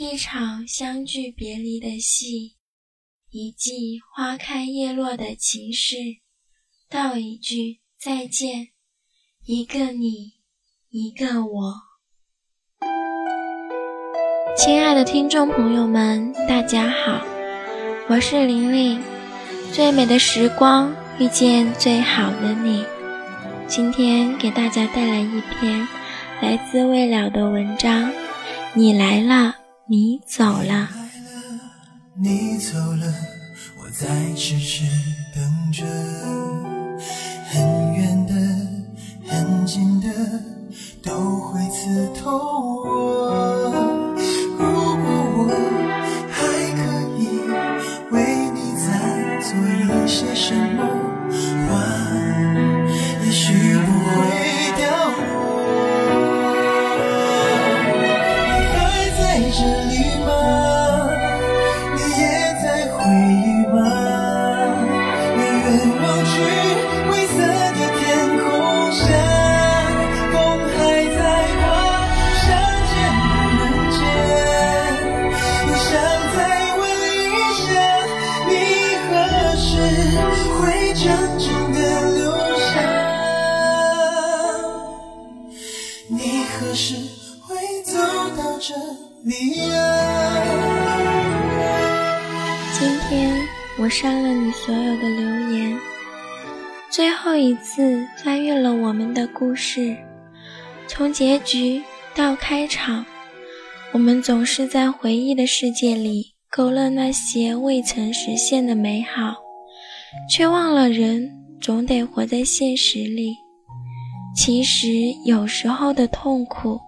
[0.00, 2.54] 一场相聚别离的戏，
[3.32, 5.96] 一季花开叶落的情事，
[6.88, 8.68] 道一句再见，
[9.44, 10.34] 一个你，
[10.90, 11.74] 一个我。
[14.56, 17.20] 亲爱的听众朋友们，大家好，
[18.08, 19.02] 我是玲玲。
[19.72, 22.84] 最美的时光，遇见最好的你。
[23.66, 25.88] 今天给大家带来一篇
[26.40, 28.08] 来自未了的文章。
[28.74, 29.56] 你来了。
[29.90, 30.90] 你走了，
[32.14, 33.10] 你走了，
[33.80, 34.84] 我在痴痴
[35.34, 35.82] 等着。
[37.46, 38.34] 很远的，
[39.26, 40.08] 很近的，
[41.02, 44.12] 都会刺痛我。
[44.58, 45.48] 如果我
[46.30, 46.36] 还
[46.76, 46.78] 可
[47.16, 47.48] 以
[48.12, 48.86] 为你再
[49.40, 50.84] 做一些什么
[89.24, 89.34] 今
[93.08, 93.36] 天
[93.76, 95.76] 我删了你所有的留言，
[96.88, 99.96] 最后一次翻阅了我们的故事，
[100.86, 101.82] 从结局
[102.14, 103.04] 到开场，
[103.92, 109.34] 我们总是在回忆的世界里勾勒那些未曾实现的美好，
[110.30, 111.28] 却忘了人
[111.60, 113.34] 总得活在现实里。
[114.36, 114.88] 其实
[115.24, 116.78] 有时候的痛苦，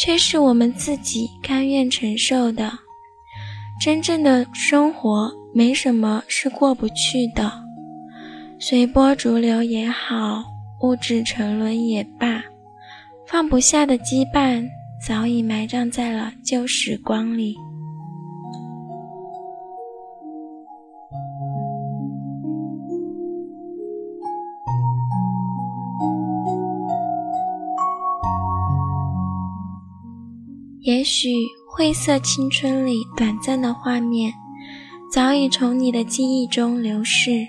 [0.00, 2.72] 却是我们自己甘愿承受的。
[3.78, 5.30] 真正的生活。
[5.52, 7.50] 没什么是过不去的，
[8.60, 10.44] 随波逐流也好，
[10.80, 12.40] 物质沉沦也罢，
[13.26, 14.64] 放不下的羁绊
[15.04, 17.56] 早已埋葬在了旧时光里。
[30.90, 34.32] 也许灰色青春里短暂的画面。
[35.08, 37.46] 早已从你的记忆中流逝，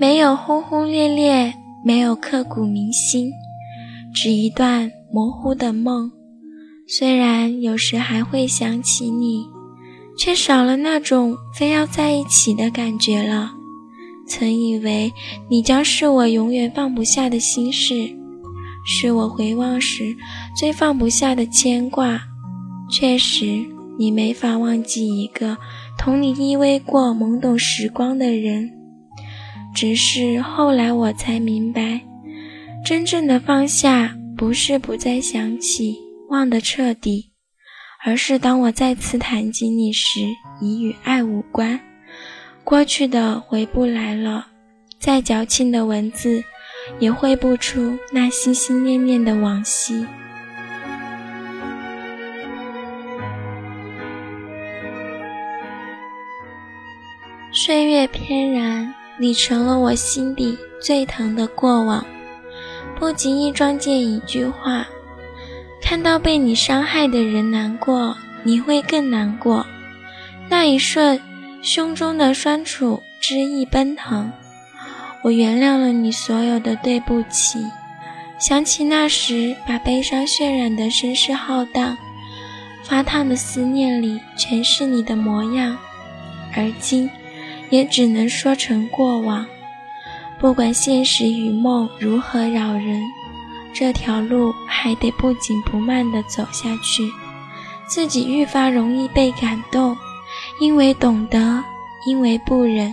[0.00, 1.52] 没有轰轰烈烈，
[1.84, 3.30] 没有刻骨铭心，
[4.14, 6.10] 只一段模糊的梦。
[6.88, 9.44] 虽然有时还会想起你，
[10.16, 13.52] 却少了那种非要在一起的感觉了。
[14.26, 15.12] 曾以为
[15.50, 18.10] 你将是我永远放不下的心事，
[18.86, 20.16] 是我回望时
[20.58, 22.18] 最放不下的牵挂。
[22.96, 23.44] 确实，
[23.98, 25.58] 你没法忘记一个。
[25.98, 28.70] 同你依偎过懵懂时光的人，
[29.74, 32.00] 只是后来我才明白，
[32.84, 35.96] 真正的放下不是不再想起、
[36.30, 37.32] 忘得彻底，
[38.04, 40.20] 而是当我再次谈及你时，
[40.60, 41.80] 已与爱无关。
[42.62, 44.46] 过去的回不来了，
[45.00, 46.44] 再矫情的文字，
[47.00, 50.06] 也绘不出那心心念念的往昔。
[57.64, 62.04] 岁月翩然，你成了我心底最疼的过往。
[63.00, 64.86] 不经意撞见一句话，
[65.80, 69.64] 看到被你伤害的人难过，你会更难过。
[70.50, 71.18] 那一瞬，
[71.62, 74.30] 胸中的酸楚之意奔腾。
[75.22, 77.64] 我原谅了你所有的对不起。
[78.38, 81.96] 想起那时把悲伤渲染的声势浩荡，
[82.82, 85.74] 发烫的思念里全是你的模样，
[86.54, 87.08] 而今
[87.70, 89.46] 也只能说成过往。
[90.38, 93.02] 不管现实与梦如何扰人，
[93.72, 97.10] 这条路还得不紧不慢地走下去。
[97.86, 99.96] 自己愈发容易被感动，
[100.60, 101.62] 因为懂得，
[102.06, 102.92] 因为不忍。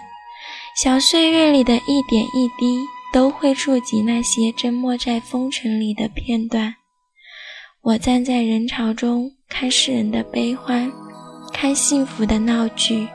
[0.75, 2.79] 小岁月里的一点一滴，
[3.13, 6.75] 都会触及那些沉没在风尘里的片段。
[7.81, 10.91] 我站在人潮中，看世人的悲欢，
[11.51, 13.07] 看幸福的闹剧，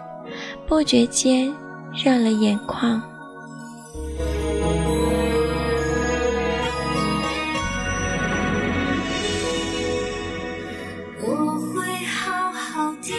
[0.67, 1.55] 不觉间
[1.95, 3.01] 热了眼眶。
[11.23, 11.27] 我
[11.73, 13.13] 会好好的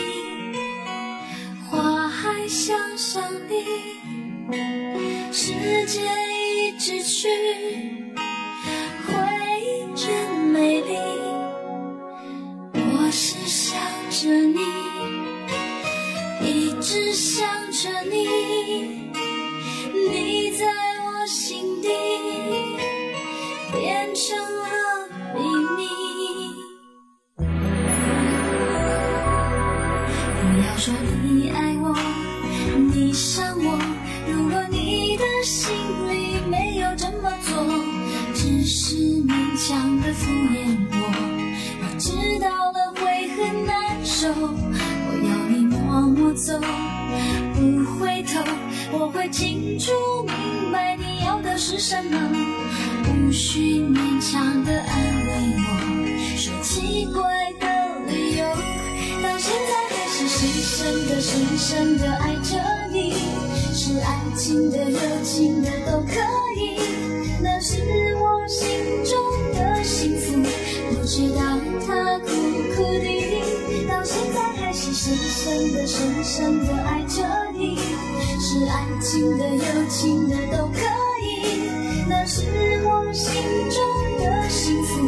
[1.69, 3.55] 花还香香的
[5.31, 5.53] 世
[5.85, 6.26] 界
[30.87, 31.93] 说你爱我，
[32.93, 33.77] 你想我，
[34.31, 35.75] 如果你的心
[36.07, 37.61] 里没有这么做，
[38.33, 41.11] 只是勉强的敷衍我，
[41.81, 46.57] 我知道了会很难受，我要你默默走，
[47.53, 48.41] 不回头，
[48.93, 49.91] 我会清楚
[50.23, 52.17] 明白你要的是什么，
[53.09, 55.33] 无需勉强的安慰
[55.65, 55.76] 我。
[60.77, 62.55] 深深的、深深的爱着
[62.91, 63.15] 你，
[63.73, 66.13] 是爱情的、热情的都可
[66.55, 66.77] 以，
[67.41, 67.81] 那是
[68.17, 68.69] 我心
[69.03, 69.17] 中
[69.55, 70.37] 的幸福，
[70.91, 72.27] 不知道它苦
[72.75, 74.93] 苦的，到现在还是。
[74.93, 77.23] 深深的、深深的爱着
[77.57, 77.79] 你，
[78.39, 80.79] 是爱情的、友情的都可
[81.23, 82.43] 以，那是
[82.85, 83.33] 我心
[83.71, 83.81] 中
[84.19, 85.06] 的幸福，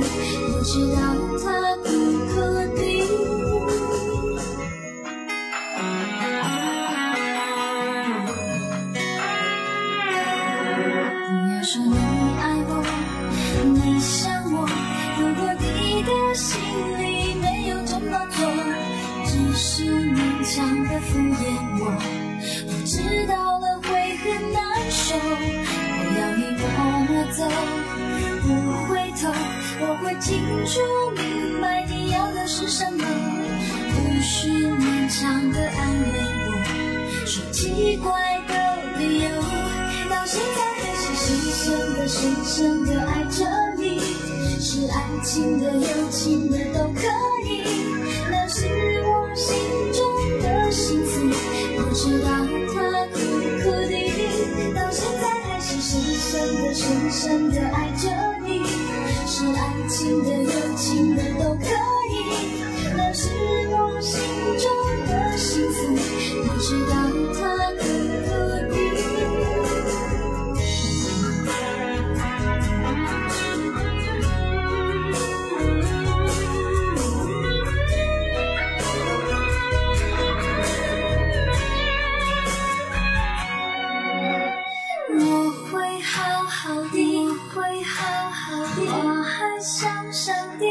[30.04, 30.80] 会清楚
[31.16, 33.04] 明白你要的是什么，
[33.94, 36.51] 不需勉强的安慰我，
[37.25, 39.30] 说奇怪的理由。
[40.10, 43.46] 到现在还是深深的、深深的爱着
[43.78, 44.00] 你，
[44.60, 47.01] 是爱情的、友情的都可
[47.46, 47.63] 以，
[48.30, 48.66] 那是
[49.04, 49.30] 我。
[49.36, 49.56] 心
[49.94, 50.01] 中
[50.42, 51.28] 的幸福，
[51.78, 52.28] 不知道
[52.74, 53.19] 它苦
[53.63, 53.94] 苦的，
[54.75, 58.10] 到现在还是深深的、深深的爱着，
[59.39, 61.63] 是爱情的、友情的都可
[62.12, 62.59] 以，
[62.97, 63.30] 那是
[63.69, 64.19] 我心
[64.57, 64.69] 中
[65.07, 65.97] 的幸福，你
[66.59, 66.99] 知道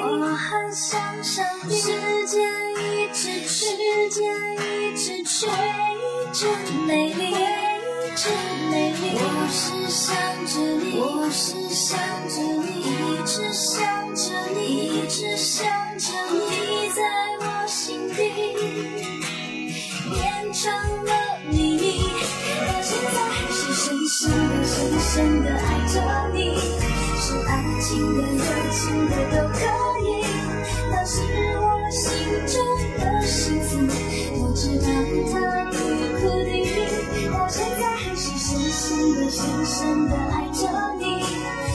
[0.03, 1.87] 我很想上明，时
[2.27, 2.41] 间
[2.77, 4.09] 一直去，一
[4.97, 6.47] 直去，一直
[6.87, 7.35] 美丽。
[8.17, 8.31] 追一直
[8.69, 10.07] 美丽，我是想
[10.47, 11.97] 着你，我是想
[12.29, 13.79] 着你，一直想
[14.15, 14.23] 着
[14.57, 17.01] 你，一直想着你，在
[17.41, 18.17] 我心底
[20.11, 20.73] 变成
[21.05, 21.13] 了
[21.49, 22.11] 秘密。
[22.67, 25.95] 到现在还是深深的深深的爱着
[26.35, 26.39] 你。
[27.29, 28.41] 是爱情的、友
[28.73, 29.61] 情的都可
[30.01, 30.25] 以，
[30.91, 31.21] 那是
[31.61, 32.01] 我心
[32.47, 32.57] 中
[32.99, 33.77] 的幸福。
[34.41, 34.87] 我知道
[35.31, 35.37] 它
[35.71, 35.77] 已
[36.23, 36.65] 固定，
[37.31, 41.21] 到现在还是深深的、深深的爱着你。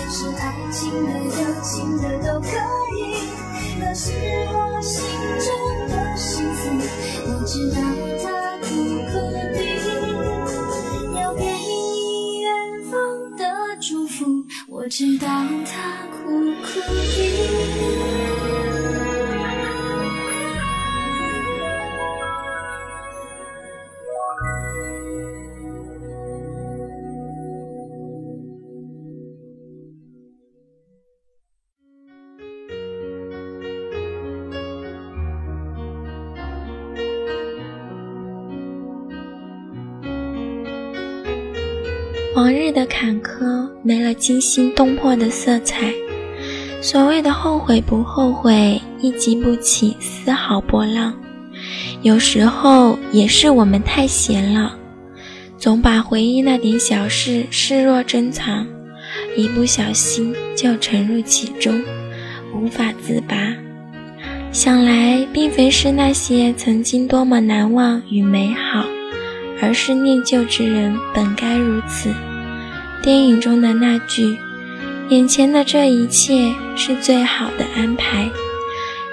[0.09, 0.41] 是爱
[0.71, 2.47] 情的、友情的都可
[2.97, 3.29] 以，
[3.79, 4.11] 那是
[4.49, 5.05] 我心
[5.37, 5.47] 中
[5.87, 6.61] 的幸福。
[7.27, 8.12] 我知道。
[14.95, 15.27] 直到
[15.65, 16.79] 他苦苦
[17.15, 18.22] 地。
[42.35, 45.93] 往日的坎坷没了惊心动魄的色彩。
[46.81, 51.13] 所谓的后悔不后悔，亦激不起丝毫波浪。
[52.01, 54.75] 有时候也是我们太闲了，
[55.57, 58.65] 总把回忆那点小事视若珍藏，
[59.37, 61.81] 一不小心就沉入其中，
[62.55, 63.35] 无法自拔。
[64.51, 68.85] 想来并非是那些曾经多么难忘与美好，
[69.63, 72.13] 而是念旧之人本该如此。
[73.01, 74.37] 电影中的那句。
[75.09, 78.29] 眼前的这一切是最好的安排，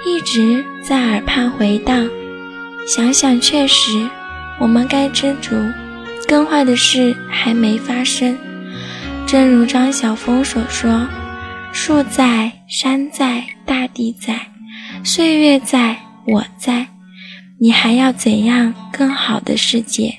[0.07, 2.09] 一直在耳畔回荡。
[2.87, 4.09] 想想确实，
[4.61, 5.55] 我们该知足，
[6.29, 8.39] 更坏的事还没发生。
[9.27, 11.09] 正如张晓峰所说
[11.73, 14.47] ：“树在，山在，大地在，
[15.05, 16.87] 岁月在，我在，
[17.59, 20.15] 你还要怎样更好的世界？”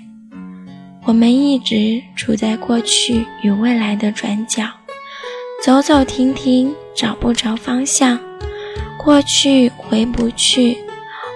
[1.05, 4.63] 我们一直处在过去与未来的转角。
[5.63, 8.19] 走走停停，找不着方向，
[8.97, 10.77] 过去回不去，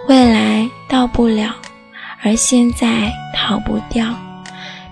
[0.08, 1.56] 未来到不了，
[2.24, 4.16] 而现在逃不掉。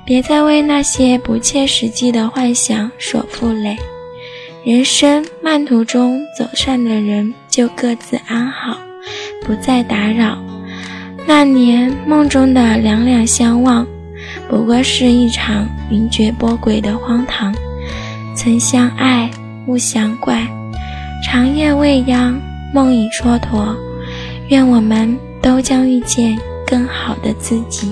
[0.06, 3.77] 别再为那些不切实际的幻想所负累。
[4.65, 8.77] 人生漫途中走散的人，就各自安好，
[9.46, 10.38] 不再打扰。
[11.25, 13.88] 那年梦中的两两相望，
[14.54, 17.52] 不过是一场云谲波诡的荒唐。
[18.36, 19.28] 曾相爱，
[19.66, 20.48] 勿相怪。
[21.24, 22.40] 长夜未央，
[22.72, 23.76] 梦已蹉跎。
[24.50, 27.92] 愿我们都将遇见更好的自己。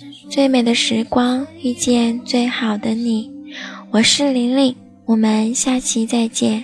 [0.31, 3.29] 最美的时光遇见最好的你，
[3.91, 4.73] 我是玲玲，
[5.03, 6.63] 我们下期再见。